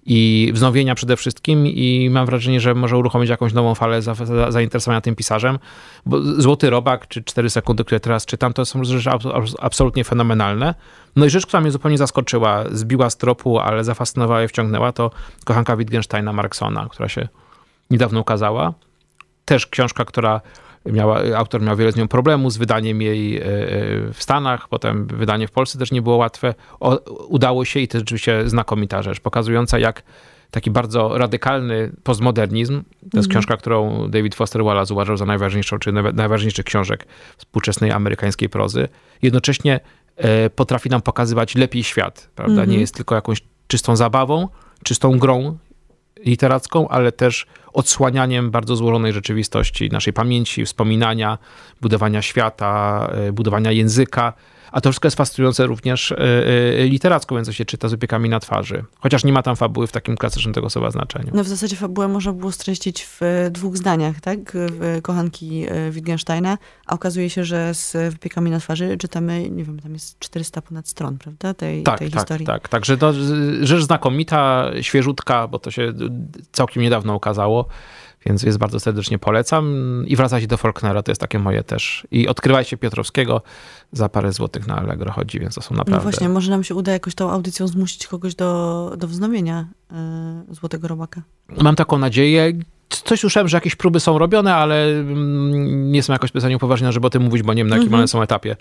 [0.06, 4.50] i wznowienia przede wszystkim i mam wrażenie, że może uruchomić jakąś nową falę za, za,
[4.50, 5.58] zainteresowania tym pisarzem,
[6.06, 9.10] bo Złoty Robak czy 4 sekundy, które teraz czytam, to są rzeczy
[9.58, 10.74] absolutnie fenomenalne.
[11.16, 15.10] No i rzecz, która mnie zupełnie zaskoczyła, zbiła z tropu, ale zafascynowała i wciągnęła, to
[15.44, 17.28] kochanka Wittgensteina Marksona, która się
[17.90, 18.72] niedawno ukazała.
[19.44, 20.40] Też książka, która
[20.92, 23.42] miała, autor miał wiele z nią problemów z wydaniem jej e,
[24.12, 26.54] w Stanach, potem wydanie w Polsce też nie było łatwe.
[26.80, 26.96] O,
[27.28, 30.02] udało się i to rzeczywiście znakomita rzecz, pokazująca jak
[30.50, 32.82] taki bardzo radykalny postmodernizm.
[32.82, 33.30] To jest mm.
[33.30, 38.88] książka, którą David Foster Wallace uważał za najważniejszą, czy najważniejszych książek współczesnej amerykańskiej prozy.
[39.22, 39.80] Jednocześnie
[40.16, 42.52] e, potrafi nam pokazywać lepiej świat, prawda?
[42.52, 42.68] Mm.
[42.68, 42.80] Nie mhm.
[42.80, 44.48] jest tylko jakąś czystą zabawą,
[44.84, 45.58] czystą grą
[46.24, 51.38] literacką, ale też odsłanianiem bardzo złożonej rzeczywistości, naszej pamięci, wspominania,
[51.80, 54.32] budowania świata, e, budowania języka.
[54.72, 56.14] A to wszystko jest fascynujące również
[56.78, 58.84] yy, literacko, więc to się czyta z opiekami na twarzy.
[59.00, 61.30] Chociaż nie ma tam fabuły w takim klasycznym tego słowa znaczeniu.
[61.34, 64.38] No w zasadzie fabułę można było streścić w dwóch zdaniach, tak?
[64.54, 69.92] W Kochanki Wittgensteina, a okazuje się, że z wypiekami na twarzy czytamy, nie wiem, tam
[69.92, 71.54] jest 400 ponad stron, prawda?
[71.54, 72.46] Tej, tak, tej tak, historii.
[72.46, 73.12] Tak, także to
[73.60, 75.92] rzecz znakomita, świeżutka, bo to się
[76.52, 77.68] całkiem niedawno ukazało.
[78.26, 79.74] Więc, jest bardzo serdecznie polecam.
[80.06, 82.06] I wracajcie do Faulknera, to jest takie moje też.
[82.10, 83.42] I odkrywajcie Piotrowskiego,
[83.92, 86.04] za parę złotych na Allegro chodzi, więc to są no naprawdę...
[86.04, 89.66] No właśnie, może nam się uda jakoś tą audycją zmusić kogoś do, do wznowienia
[90.50, 91.22] y, Złotego Robaka.
[91.62, 92.52] Mam taką nadzieję.
[92.88, 97.06] Coś słyszałem, że jakieś próby są robione, ale mm, nie są jakoś specjalnie upoważnione, żeby
[97.06, 98.00] o tym mówić, bo nie wiem na jakim mm -hmm.
[98.00, 98.56] one są etapie.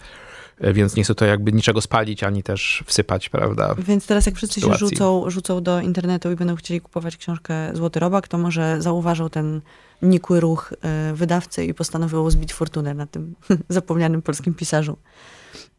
[0.59, 3.75] E, więc nie chcę to jakby niczego spalić, ani też wsypać, prawda?
[3.77, 4.79] Więc teraz jak wszyscy sytuacji.
[4.79, 9.29] się rzucą, rzucą do internetu i będą chcieli kupować książkę Złoty Robak, to może zauważą
[9.29, 9.61] ten
[10.01, 13.35] nikły ruch e, wydawcy i postanowił zbić fortunę na tym
[13.69, 14.97] zapomnianym polskim pisarzu.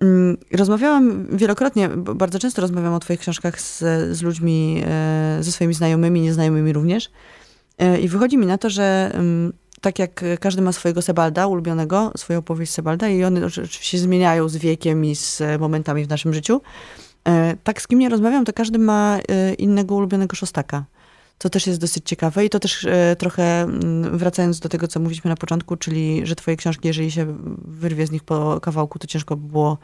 [0.00, 3.78] Mm, rozmawiałam wielokrotnie, bardzo często rozmawiam o twoich książkach z,
[4.16, 7.10] z ludźmi, e, ze swoimi znajomymi, nieznajomymi również.
[8.02, 12.38] I wychodzi mi na to, że mm, tak jak każdy ma swojego Sebalda ulubionego, swoją
[12.38, 16.60] opowieść Sebalda i one oczywiście zmieniają z wiekiem i z momentami w naszym życiu,
[17.28, 20.84] e, tak z kim nie rozmawiam, to każdy ma e, innego ulubionego szostaka.
[21.38, 25.00] To też jest dosyć ciekawe i to też e, trochę mm, wracając do tego, co
[25.00, 29.06] mówiliśmy na początku, czyli, że twoje książki, jeżeli się wyrwie z nich po kawałku, to
[29.06, 29.78] ciężko by było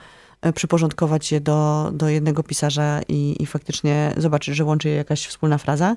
[0.55, 5.59] przyporządkować je do, do jednego pisarza i, i faktycznie zobaczyć, że łączy je jakaś wspólna
[5.59, 5.97] fraza.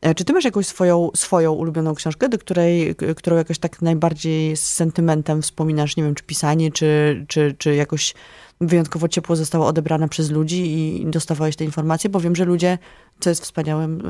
[0.00, 4.56] E, czy ty masz jakąś swoją, swoją ulubioną książkę, do której, którą jakoś tak najbardziej
[4.56, 8.14] z sentymentem wspominasz, nie wiem, czy pisanie, czy, czy, czy jakoś
[8.60, 12.78] wyjątkowo ciepło została odebrana przez ludzi i dostawałeś te informacje, bo wiem, że ludzie,
[13.20, 14.06] co jest wspaniałym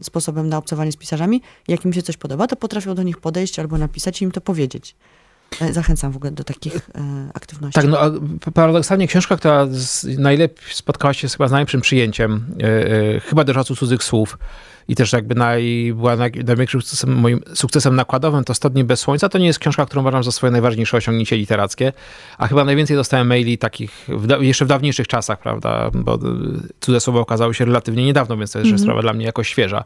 [0.00, 3.18] y, sposobem na obcowanie z pisarzami, jak im się coś podoba, to potrafią do nich
[3.18, 4.96] podejść albo napisać i im to powiedzieć.
[5.60, 6.80] E, zachęcam w ogóle do takich y,
[7.34, 7.80] aktywności.
[7.80, 7.98] Tak, no
[8.54, 9.66] paradoksalnie książka, która
[10.18, 12.46] najlepiej spotkała się chyba z najlepszym przyjęciem,
[13.16, 14.38] y, chyba do czasu cudzych słów,
[14.88, 19.00] i też jakby naj, była naj, największym sukcesem, moim sukcesem nakładowym, to 100 dni bez
[19.00, 19.28] słońca.
[19.28, 21.92] To nie jest książka, którą uważam za swoje najważniejsze osiągnięcie literackie,
[22.38, 26.18] a chyba najwięcej dostałem maili takich w, jeszcze w dawniejszych czasach, prawda, bo
[26.80, 28.82] cudze słowo okazało się relatywnie niedawno, więc to jest mm -hmm.
[28.82, 29.84] sprawa dla mnie jakoś świeża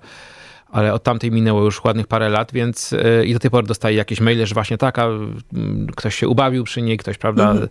[0.71, 3.97] ale od tamtej minęło już ładnych parę lat, więc yy, i do tej pory dostaję
[3.97, 5.09] jakieś maile, że właśnie taka,
[5.97, 7.69] ktoś się ubawił przy niej, ktoś, prawda, -hmm.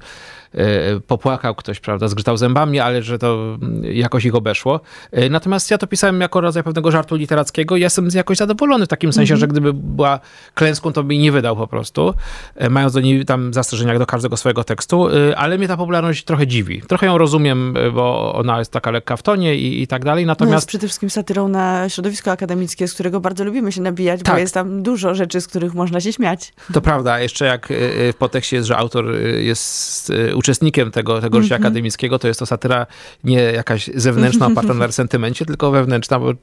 [0.56, 4.80] E, popłakał ktoś, prawda, zgrzytał zębami, ale że to jakoś ich obeszło.
[5.12, 8.88] E, natomiast ja to pisałem jako rodzaj pewnego żartu literackiego i jestem jakoś zadowolony w
[8.88, 9.40] takim sensie, -hmm.
[9.40, 10.20] że gdyby była
[10.54, 12.14] klęską, to by nie wydał po prostu,
[12.56, 16.48] e, mając do niej tam zastrzeżenia do każdego swojego tekstu, ale mnie ta popularność trochę
[16.48, 16.82] dziwi.
[16.88, 20.52] Trochę ją rozumiem, bo ona jest taka lekka w tonie i, i tak dalej, natomiast...
[20.52, 24.36] No jest przede wszystkim satyrą na środowisko akademickie, z którego bardzo lubimy się nabijać, tak.
[24.36, 26.54] bo jest tam dużo rzeczy, z których można się śmiać.
[26.74, 27.68] To prawda, jeszcze jak
[28.14, 29.06] w podtekście jest, że autor
[29.40, 31.66] jest uczestnikiem tego, tego życia mm -hmm.
[31.66, 32.88] akademickiego, to jest to satyra
[33.24, 36.34] nie jakaś zewnętrzna, oparta na sentymencie, tylko wewnętrzna, bo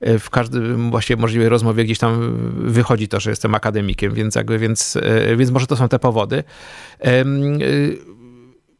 [0.00, 4.98] w każdym właściwie możliwej rozmowie gdzieś tam wychodzi to, że jestem akademikiem, więc jakby, więc,
[5.36, 6.44] więc może to są te powody.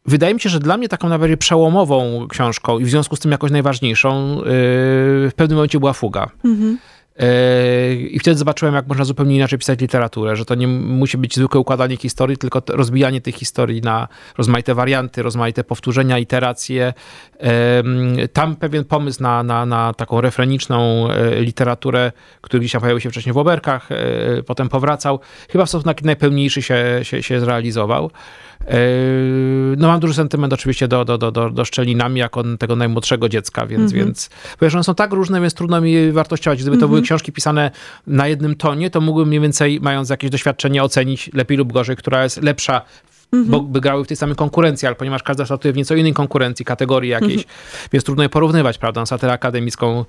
[0.08, 3.30] Wydaje mi się, że dla mnie taką najbardziej przełomową książką i w związku z tym
[3.30, 6.30] jakoś najważniejszą w pewnym momencie była Fuga.
[6.44, 6.76] -hmm.
[8.10, 11.60] I wtedy zobaczyłem, jak można zupełnie inaczej pisać literaturę, że to nie musi być zwykłe
[11.60, 16.92] układanie historii, tylko rozbijanie tych historii na rozmaite warianty, rozmaite powtórzenia, iteracje.
[18.32, 23.10] Tam pewien pomysł na, na, na taką refreniczną e, literaturę, który gdzieś tam pojawił się
[23.10, 23.96] wcześniej w Oberkach, e,
[24.42, 28.10] potem powracał, chyba w sposób najpełniejszy się, się, się zrealizował.
[28.60, 33.28] Yy, no mam duży sentyment oczywiście do, do, do, do, do Szczelinami jako tego najmłodszego
[33.28, 34.04] dziecka, więc, mm -hmm.
[34.04, 36.62] więc ponieważ one są tak różne, więc trudno mi wartościować.
[36.62, 36.90] Gdyby to mm -hmm.
[36.90, 37.70] były książki pisane
[38.06, 42.22] na jednym tonie, to mógłbym mniej więcej, mając jakieś doświadczenie, ocenić lepiej lub gorzej, która
[42.22, 42.82] jest lepsza
[43.32, 43.50] mhm.
[43.50, 46.64] bo by grały w tej samej konkurencji, ale ponieważ każda startuje w nieco innej konkurencji,
[46.64, 47.54] kategorii jakiejś, mhm.
[47.92, 49.06] więc trudno je porównywać, prawda?
[49.06, 50.04] Satyrę akademicką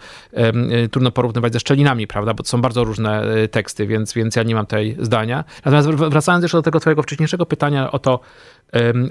[0.84, 2.34] y, trudno porównywać ze szczelinami, prawda?
[2.34, 5.44] Bo to są bardzo różne y, teksty, więc, więc ja nie mam tutaj zdania.
[5.66, 8.20] Natomiast wracając jeszcze do tego twojego wcześniejszego pytania o to,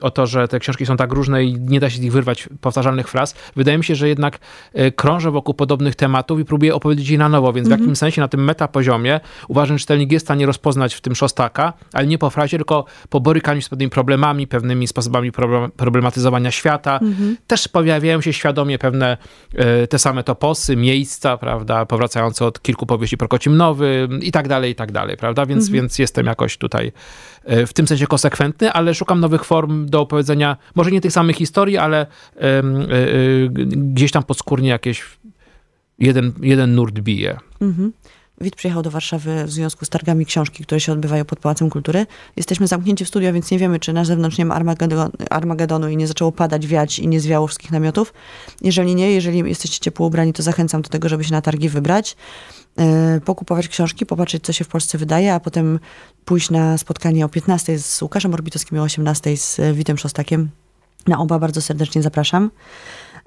[0.00, 2.48] o to, że te książki są tak różne i nie da się z nich wyrwać
[2.60, 3.34] powtarzalnych fraz.
[3.56, 4.38] Wydaje mi się, że jednak
[4.74, 7.80] e, krążę wokół podobnych tematów i próbuję opowiedzieć je na nowo, więc mm -hmm.
[7.80, 11.14] w jakimś sensie na tym metapoziomie uważam, że czytelnik jest w stanie rozpoznać w tym
[11.14, 14.05] Szostaka, ale nie po frazie, tylko po borykaniu z pewnymi problemami,
[14.46, 15.32] pewnymi sposobami
[15.76, 16.98] problematyzowania świata.
[17.02, 17.34] -hmm.
[17.46, 19.16] Też pojawiają się świadomie pewne
[19.54, 24.74] e, te same toposy, miejsca, prawda, powracające od kilku powieści Prokocimnowy i tak dalej, i
[24.74, 25.72] tak dalej, prawda, więc, -hmm.
[25.72, 26.92] więc jestem jakoś tutaj
[27.44, 31.36] e, w tym sensie konsekwentny, ale szukam nowych form do opowiedzenia, może nie tych samych
[31.36, 35.04] historii, ale y, gdzieś tam podskórnie jakieś
[35.98, 37.38] jeden, jeden nurt bije.
[37.60, 37.92] Mhm.
[38.40, 42.06] Wit przyjechał do Warszawy w związku z targami książki, które się odbywają pod Pałacem Kultury.
[42.36, 45.96] Jesteśmy zamknięci w studio, więc nie wiemy, czy na zewnątrz nie ma Armagedon, Armagedonu i
[45.96, 48.14] nie zaczęło padać, wiać i nie zwiało wszystkich namiotów.
[48.62, 52.16] Jeżeli nie, jeżeli jesteście ciepło ubrani, to zachęcam do tego, żeby się na targi wybrać,
[52.76, 52.84] yy,
[53.20, 55.78] pokupować książki, popatrzeć, co się w Polsce wydaje, a potem
[56.24, 60.50] pójść na spotkanie o 15 z Łukaszem Orbitowskim, o 18 z Witem Szostakiem.
[61.06, 62.50] Na oba bardzo serdecznie zapraszam.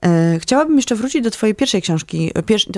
[0.06, 2.32] E, chciałabym jeszcze wrócić do twojej pierwszej książki,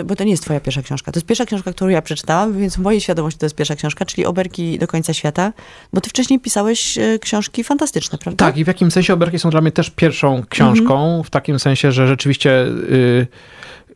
[0.06, 1.12] bo to nie jest twoja pierwsza książka.
[1.12, 4.06] To jest pierwsza książka, którą ja przeczytałam, więc w mojej świadomości to jest pierwsza książka,
[4.06, 5.54] czyli Oberki do końca świata,
[5.94, 8.46] bo ty wcześniej pisałeś e, książki fantastyczne, prawda?
[8.46, 11.24] Tak, i w jakim sensie Oberki są dla mnie też pierwszą książką, mhm.
[11.24, 12.66] w takim sensie, że rzeczywiście...
[12.90, 13.28] Y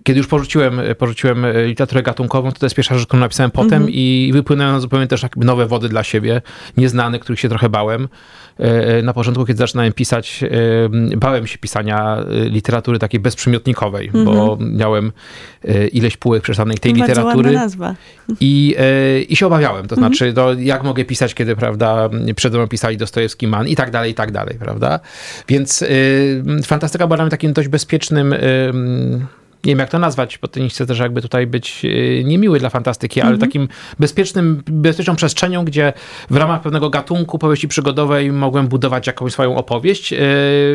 [0.06, 3.88] kiedy już porzuciłem, porzuciłem literaturę gatunkową, to to jest pierwsza rzecz, którą napisałem potem mm
[3.88, 3.94] -hmm.
[3.94, 6.41] i wypłynęły zupełnie też nowe wody dla siebie,
[6.78, 8.08] nieznane, których się trochę bałem.
[8.58, 10.44] E, na początku, kiedy zaczynałem pisać,
[11.13, 14.26] e, bałem się pisania e, literatury takiej bezprzymiotnikowej, mm -hmm.
[14.26, 14.78] bo mhm.
[14.78, 15.12] miałem
[15.91, 17.52] ileś półek przeczytanej tej Bardzo literatury.
[17.52, 17.96] nazwa.
[18.39, 18.76] I,
[19.30, 20.15] I się obawiałem, to mm -hmm.
[20.15, 24.12] znaczy, to jak mogę pisać, kiedy, prawda, przede mną pisali Dostojewski, Man i tak dalej,
[24.12, 25.00] i tak dalej, prawda.
[25.48, 25.84] Więc
[26.65, 28.36] fantastyka była dla mnie takim dość bezpiecznym
[29.65, 32.60] nie wiem jak to nazwać, bo to nie chcę też jakby tutaj być y, niemiły
[32.60, 33.49] dla fantastyki, ale mhm.
[33.49, 33.67] takim
[33.99, 35.93] bezpiecznym, bezpieczną przestrzenią, gdzie
[36.30, 40.17] w ramach pewnego gatunku powieści przygodowej mogłem budować jakąś swoją opowieść y,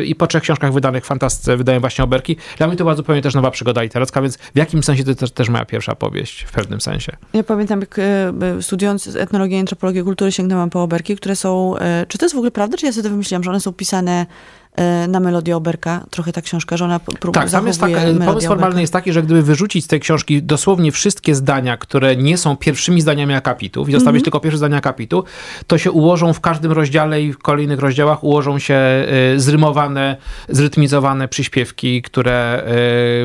[0.05, 2.37] i po trzech książkach wydanych w fantastyce wydają właśnie oberki.
[2.57, 5.31] Dla mnie to była zupełnie też nowa przygoda literacka, więc w jakim sensie to też,
[5.31, 7.17] też moja pierwsza powieść, w pewnym sensie.
[7.33, 11.75] Ja pamiętam, jak y, studiując etnologię i antropologię kultury sięgnęłam po oberki, które są,
[12.07, 14.25] czy to jest w ogóle prawda, czy ja sobie to wymyśliłam, że one są pisane
[14.60, 14.60] E,
[15.07, 18.81] na melodię Oberka, trochę ta książka, że ona próbuje Tak, tam jest taka, pomysł formalny
[18.81, 23.01] jest taki, że gdyby wyrzucić z tej książki dosłownie wszystkie zdania, które nie są pierwszymi
[23.01, 24.23] zdaniami akapitów i zostawić mm -hmm.
[24.23, 25.23] tylko pierwsze zdania akapitu,
[25.67, 29.05] to się ułożą w każdym rozdziale i w kolejnych rozdziałach ułożą się
[29.35, 30.17] y, zrymowane,
[30.49, 32.63] zrytmizowane przyśpiewki, które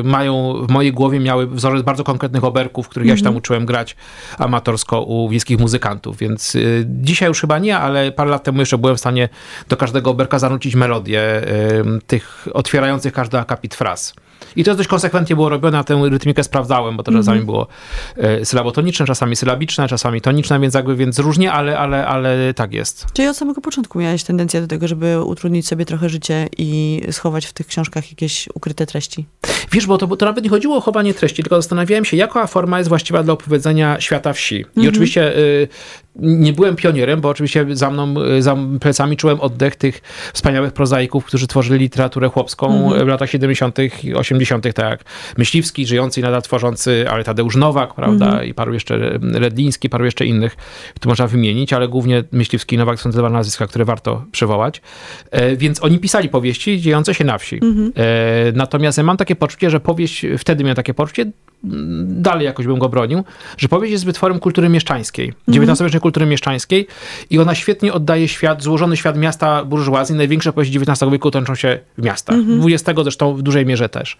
[0.03, 3.17] mają, w mojej głowie miały wzorzec bardzo konkretnych oberków, których mm -hmm.
[3.17, 3.37] ja się tam mhm.
[3.37, 3.95] uczyłem grać
[4.37, 8.95] amatorsko u wiejskich muzykantów, więc dzisiaj już chyba nie, ale parę lat temu jeszcze byłem
[8.95, 9.29] w stanie
[9.69, 11.36] do każdego oberka zanucić melodię
[12.07, 14.13] tych otwierających każdy akapit fraz.
[14.55, 17.17] I to dość konsekwentnie było robione, a tę rytmikę sprawdzałem, bo to -hmm.
[17.17, 17.67] czasami było
[18.17, 23.05] e, sylabotoniczne, czasami sylabiczne, czasami toniczne, więc jakby więc różnie, ale, ale, ale tak jest.
[23.13, 27.45] Czyli od samego początku miałeś tendencję do tego, żeby utrudnić sobie trochę życie i schować
[27.45, 29.25] w tych książkach jakieś ukryte treści?
[29.71, 32.77] Wiesz, bo to, to nawet nie chodziło o chowanie treści, tylko zastanawiałem się, jaka forma
[32.77, 34.55] jest właściwa dla opowiedzenia świata wsi.
[34.55, 34.89] I -hmm.
[34.89, 35.67] oczywiście y,
[36.19, 40.01] nie byłem pionierem, bo oczywiście za mną, za plecami czułem oddech tych
[40.33, 43.77] wspaniałych prozaików, którzy tworzyli literaturę chłopską mm w latach 70.,
[44.15, 45.03] 80., tak jak
[45.37, 50.05] Myśliwski, żyjący i nadal tworzący, ale Tadeusz Nowak, prawda, mm i paru jeszcze, Redliński, paru
[50.05, 50.57] jeszcze innych,
[50.99, 54.81] tu można wymienić, ale głównie Myśliwski i Nowak są te dwa nazwiska, które warto przywołać.
[55.31, 57.59] E, więc oni pisali powieści dziejące się na wsi.
[57.61, 57.91] Mm -hmm.
[57.95, 61.25] e, natomiast ja mam takie poczucie, że powieść, wtedy miałem takie poczucie,
[62.03, 63.23] dalej jakoś bym go bronił,
[63.57, 66.87] że powieść jest wytworem kultury mieszczańskiej, XIX-wiecznej kultury mieszczańskiej
[67.29, 70.15] i ona świetnie oddaje świat, złożony świat miasta burżuazji.
[70.15, 72.35] Największe powieści XIX wieku toczą się w miastach.
[72.35, 72.73] -hmm.
[72.73, 74.17] XX zresztą w dużej mierze też,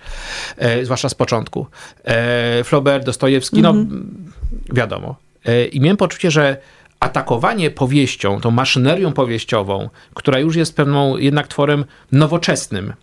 [0.57, 1.67] e, zwłaszcza z początku.
[2.03, 4.31] E, Flaubert, Dostojewski, no mhm.
[4.73, 5.15] wiadomo.
[5.45, 6.57] E, I miałem poczucie, że
[6.99, 12.93] atakowanie powieścią, tą maszynerią powieściową, która już jest pewną jednak tworem nowoczesnym,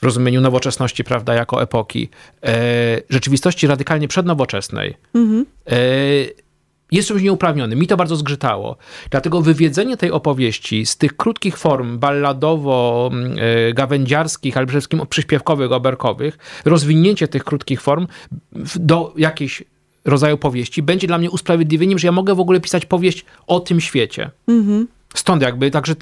[0.00, 2.08] w rozumieniu nowoczesności, prawda, jako epoki,
[2.42, 5.46] e, rzeczywistości radykalnie przednowoczesnej, mhm.
[5.66, 5.76] e,
[6.92, 7.78] jest czymś nieuprawnionym.
[7.78, 8.76] Mi to bardzo zgrzytało.
[9.10, 17.28] Dlatego wywiedzenie tej opowieści z tych krótkich form balladowo-gawędziarskich, ale przede wszystkim przyśpiewkowych, oberkowych, rozwinięcie
[17.28, 18.06] tych krótkich form
[18.76, 19.64] do jakiejś
[20.04, 23.80] rodzaju powieści będzie dla mnie usprawiedliwieniem, że ja mogę w ogóle pisać powieść o tym
[23.80, 24.30] świecie.
[24.48, 24.88] Mhm.
[25.14, 25.94] Stąd jakby, także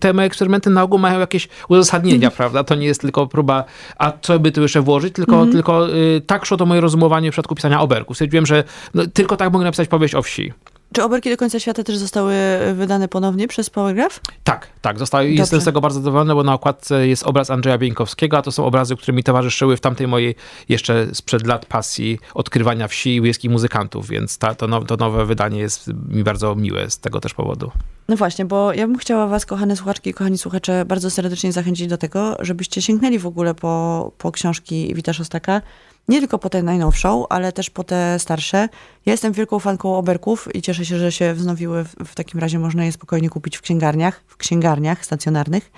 [0.00, 2.36] te, moje eksperymenty na ogół mają jakieś uzasadnienia, mm.
[2.36, 2.64] prawda?
[2.64, 3.64] To nie jest tylko próba,
[3.98, 5.52] a co by tu jeszcze włożyć, tylko, mm.
[5.52, 8.16] tylko y, tak szło to moje rozumowanie w przypadku pisania oberków.
[8.16, 10.52] Stwierdziłem, że no, tylko tak mogę napisać powieść o wsi.
[10.92, 12.34] Czy Oberki do końca świata też zostały
[12.74, 14.20] wydane ponownie przez Powergraph?
[14.44, 14.98] Tak, tak.
[14.98, 18.52] Zostały, jestem z tego bardzo zadowolony, bo na okładce jest obraz Andrzeja Bieńkowskiego, a to
[18.52, 20.34] są obrazy, które mi towarzyszyły w tamtej mojej
[20.68, 25.26] jeszcze sprzed lat pasji odkrywania wsi i wiejskich muzykantów, więc ta, to, no, to nowe
[25.26, 27.70] wydanie jest mi bardzo miłe z tego też powodu.
[28.08, 31.86] No właśnie, bo ja bym chciała was, kochane słuchaczki i kochani słuchacze, bardzo serdecznie zachęcić
[31.86, 35.62] do tego, żebyście sięgnęli w ogóle po, po książki Wita Szostaka,
[36.08, 38.68] nie tylko po tę najnowszą, ale też po te starsze.
[39.06, 41.84] Ja jestem wielką fanką oberków i cieszę się, że się wznowiły.
[41.84, 45.72] W, takim razie można je spokojnie kupić w księgarniach, w księgarniach stacjonarnych,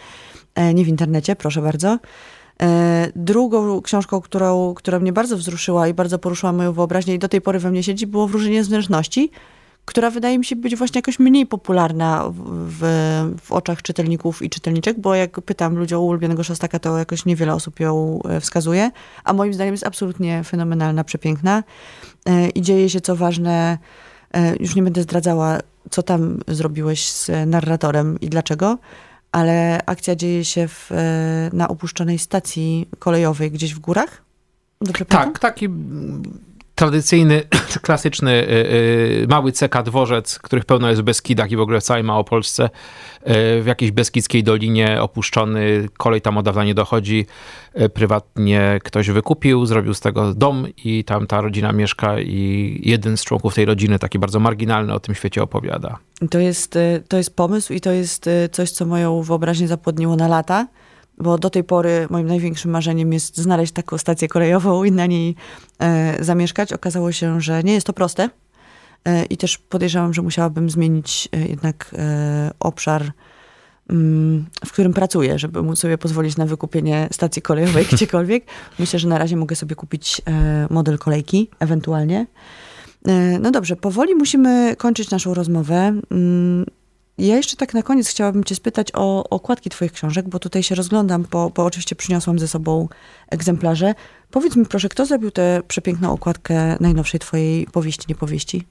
[0.55, 1.99] e, nie w internecie, proszę bardzo.
[2.63, 7.29] E, drugą książką, którą, która mnie bardzo wzruszyła i bardzo poruszyła moją wyobraźnię i do
[7.29, 9.31] tej pory we mnie siedzi, było Wróżenie Zręczności,
[9.85, 12.81] która wydaje mi się być właśnie jakoś mniej popularna w,
[13.43, 17.55] w, oczach czytelników i czytelniczek, bo jak pytam ludzi o ulubionego Szostaka, to jakoś niewiele
[17.55, 18.91] osób ją e, wskazuje,
[19.25, 21.65] a moim zdaniem jest absolutnie fenomenalna, przepiękna
[22.27, 23.79] e, i dzieje się co ważne,
[24.35, 25.59] e, już nie będę zdradzała,
[25.91, 28.79] co tam zrobiłeś z narratorem i dlaczego,
[29.33, 30.91] ale akcja dzieje się w,
[31.53, 34.23] na opuszczonej stacji kolejowej gdzieś w górach.
[34.81, 35.41] Dobrze tak, pamiętam?
[35.41, 35.69] taki
[36.75, 37.43] tradycyjny,
[37.83, 38.51] klasyczny y,
[39.23, 42.65] y, mały CK dworzec, których pełno jest w Beskidach i w ogóle w całej Małopolsce,
[42.65, 42.71] y,
[43.63, 47.27] w jakiejś beskidzkiej dolinie opuszczony, kolej tam od dawna nie dochodzi,
[47.95, 53.25] prywatnie ktoś wykupił, zrobił z tego dom i tam ta rodzina mieszka i jeden z
[53.25, 55.99] członków tej rodziny, taki bardzo marginalny, o tym świecie opowiada.
[56.31, 60.67] To jest, to jest pomysł i to jest coś, co moją wyobraźnię zapłodniło na lata
[61.19, 65.35] bo do tej pory moim największym marzeniem jest znaleźć taką stację kolejową i na niej
[65.79, 66.73] e, zamieszkać.
[66.73, 68.31] Okazało się, że nie jest to proste
[69.05, 73.13] e, i też podejrzewam, że musiałabym zmienić e, jednak e, obszar,
[73.91, 78.45] mm, w którym pracuję, żeby móc sobie pozwolić na wykupienie stacji kolejowej gdziekolwiek.
[78.79, 82.27] Myślę, że na razie mogę sobie kupić e, model kolejki, ewentualnie.
[83.09, 85.95] E, no dobrze, powoli musimy kończyć naszą rozmowę.
[87.19, 90.75] Ja jeszcze tak na koniec chciałabym cię spytać o okładki twoich książek, bo tutaj się
[90.75, 92.89] rozglądam, bo, bo oczywiście przyniosłam ze sobą
[93.31, 93.95] egzemplarze.
[94.31, 98.67] Powiedz mi proszę, kto zrobił tę przepiękną okładkę najnowszej twojej powieści, niepowieści?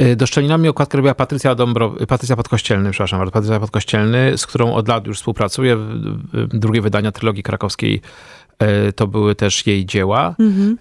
[0.00, 4.88] Y, do Szczelinami okładkę robiła Patrycja, Dąbro, Patrycja Podkościelny, przepraszam Patrycja Podkościelny, z którą od
[4.88, 5.76] lat już współpracuję.
[6.48, 8.00] Drugie wydania trylogii krakowskiej
[8.88, 10.34] y, to były też jej dzieła.
[10.38, 10.78] Mhm.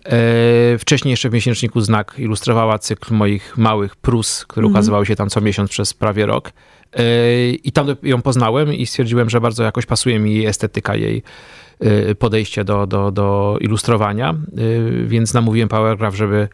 [0.79, 4.73] Wcześniej jeszcze w miesięczniku Znak ilustrowała cykl moich małych prus, które mhm.
[4.75, 6.51] ukazywały się tam co miesiąc przez prawie rok.
[7.63, 11.23] I tam ją poznałem i stwierdziłem, że bardzo jakoś pasuje mi estetyka jej
[12.11, 16.47] y, podejście do, do, do ilustrowania, y, więc namówiłem Powergraph, żeby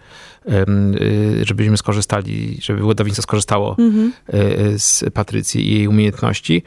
[1.41, 4.13] żebyśmy skorzystali, żeby wydawnictwo skorzystało mhm.
[4.79, 6.63] z Patrycji i jej umiejętności.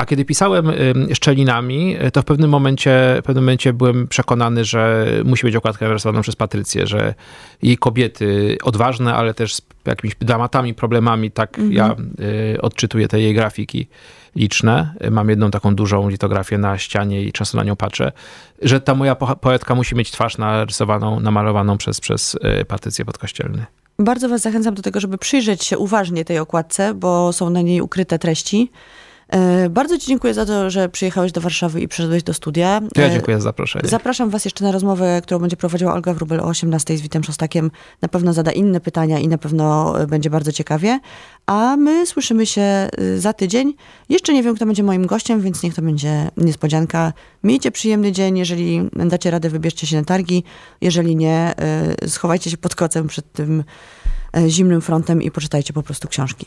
[0.00, 0.72] A kiedy pisałem
[1.14, 6.22] szczelinami, to w pewnym momencie, w pewnym momencie byłem przekonany, że musi być okładka narysowana
[6.22, 7.14] przez Patrycję, że
[7.62, 11.72] jej kobiety odważne, ale też z jakimiś dramatami, problemami, tak mhm.
[11.72, 11.96] ja
[12.54, 13.86] y, odczytuję te jej grafiki
[14.36, 14.94] liczne.
[15.10, 18.12] Mam jedną taką dużą litografię na ścianie i często na nią patrzę,
[18.62, 23.66] że ta moja poetka musi mieć twarz narysowaną, namalowaną przez, przez y, Patrycję Podkościelny.
[23.98, 27.80] Bardzo was zachęcam do tego, żeby przyjrzeć się uważnie tej okładce, bo są na niej
[27.80, 28.70] ukryte treści.
[29.30, 32.80] E, bardzo Ci dziękuję za to, że przyjechałeś do Warszawy i przyszedłeś do studia.
[32.94, 33.88] To ja e, dziękuję za zaproszenie.
[33.88, 37.70] Zapraszam Was jeszcze na rozmowę, którą będzie prowadziła Olga Wrubel o 18 z Witem Szostakiem.
[38.02, 41.00] Na pewno zada inne pytania i na pewno e, będzie bardzo ciekawie.
[41.46, 43.74] A my słyszymy się za tydzień.
[44.08, 47.12] Jeszcze nie wiem, kto będzie moim gościem, więc niech to będzie niespodzianka.
[47.44, 48.38] Miejcie przyjemny dzień.
[48.38, 50.44] Jeżeli dacie radę, wybierzcie się na targi.
[50.80, 51.54] Jeżeli nie,
[52.06, 53.64] schowajcie się pod kocem przed tym
[54.48, 56.46] zimnym frontem i poczytajcie po prostu książki.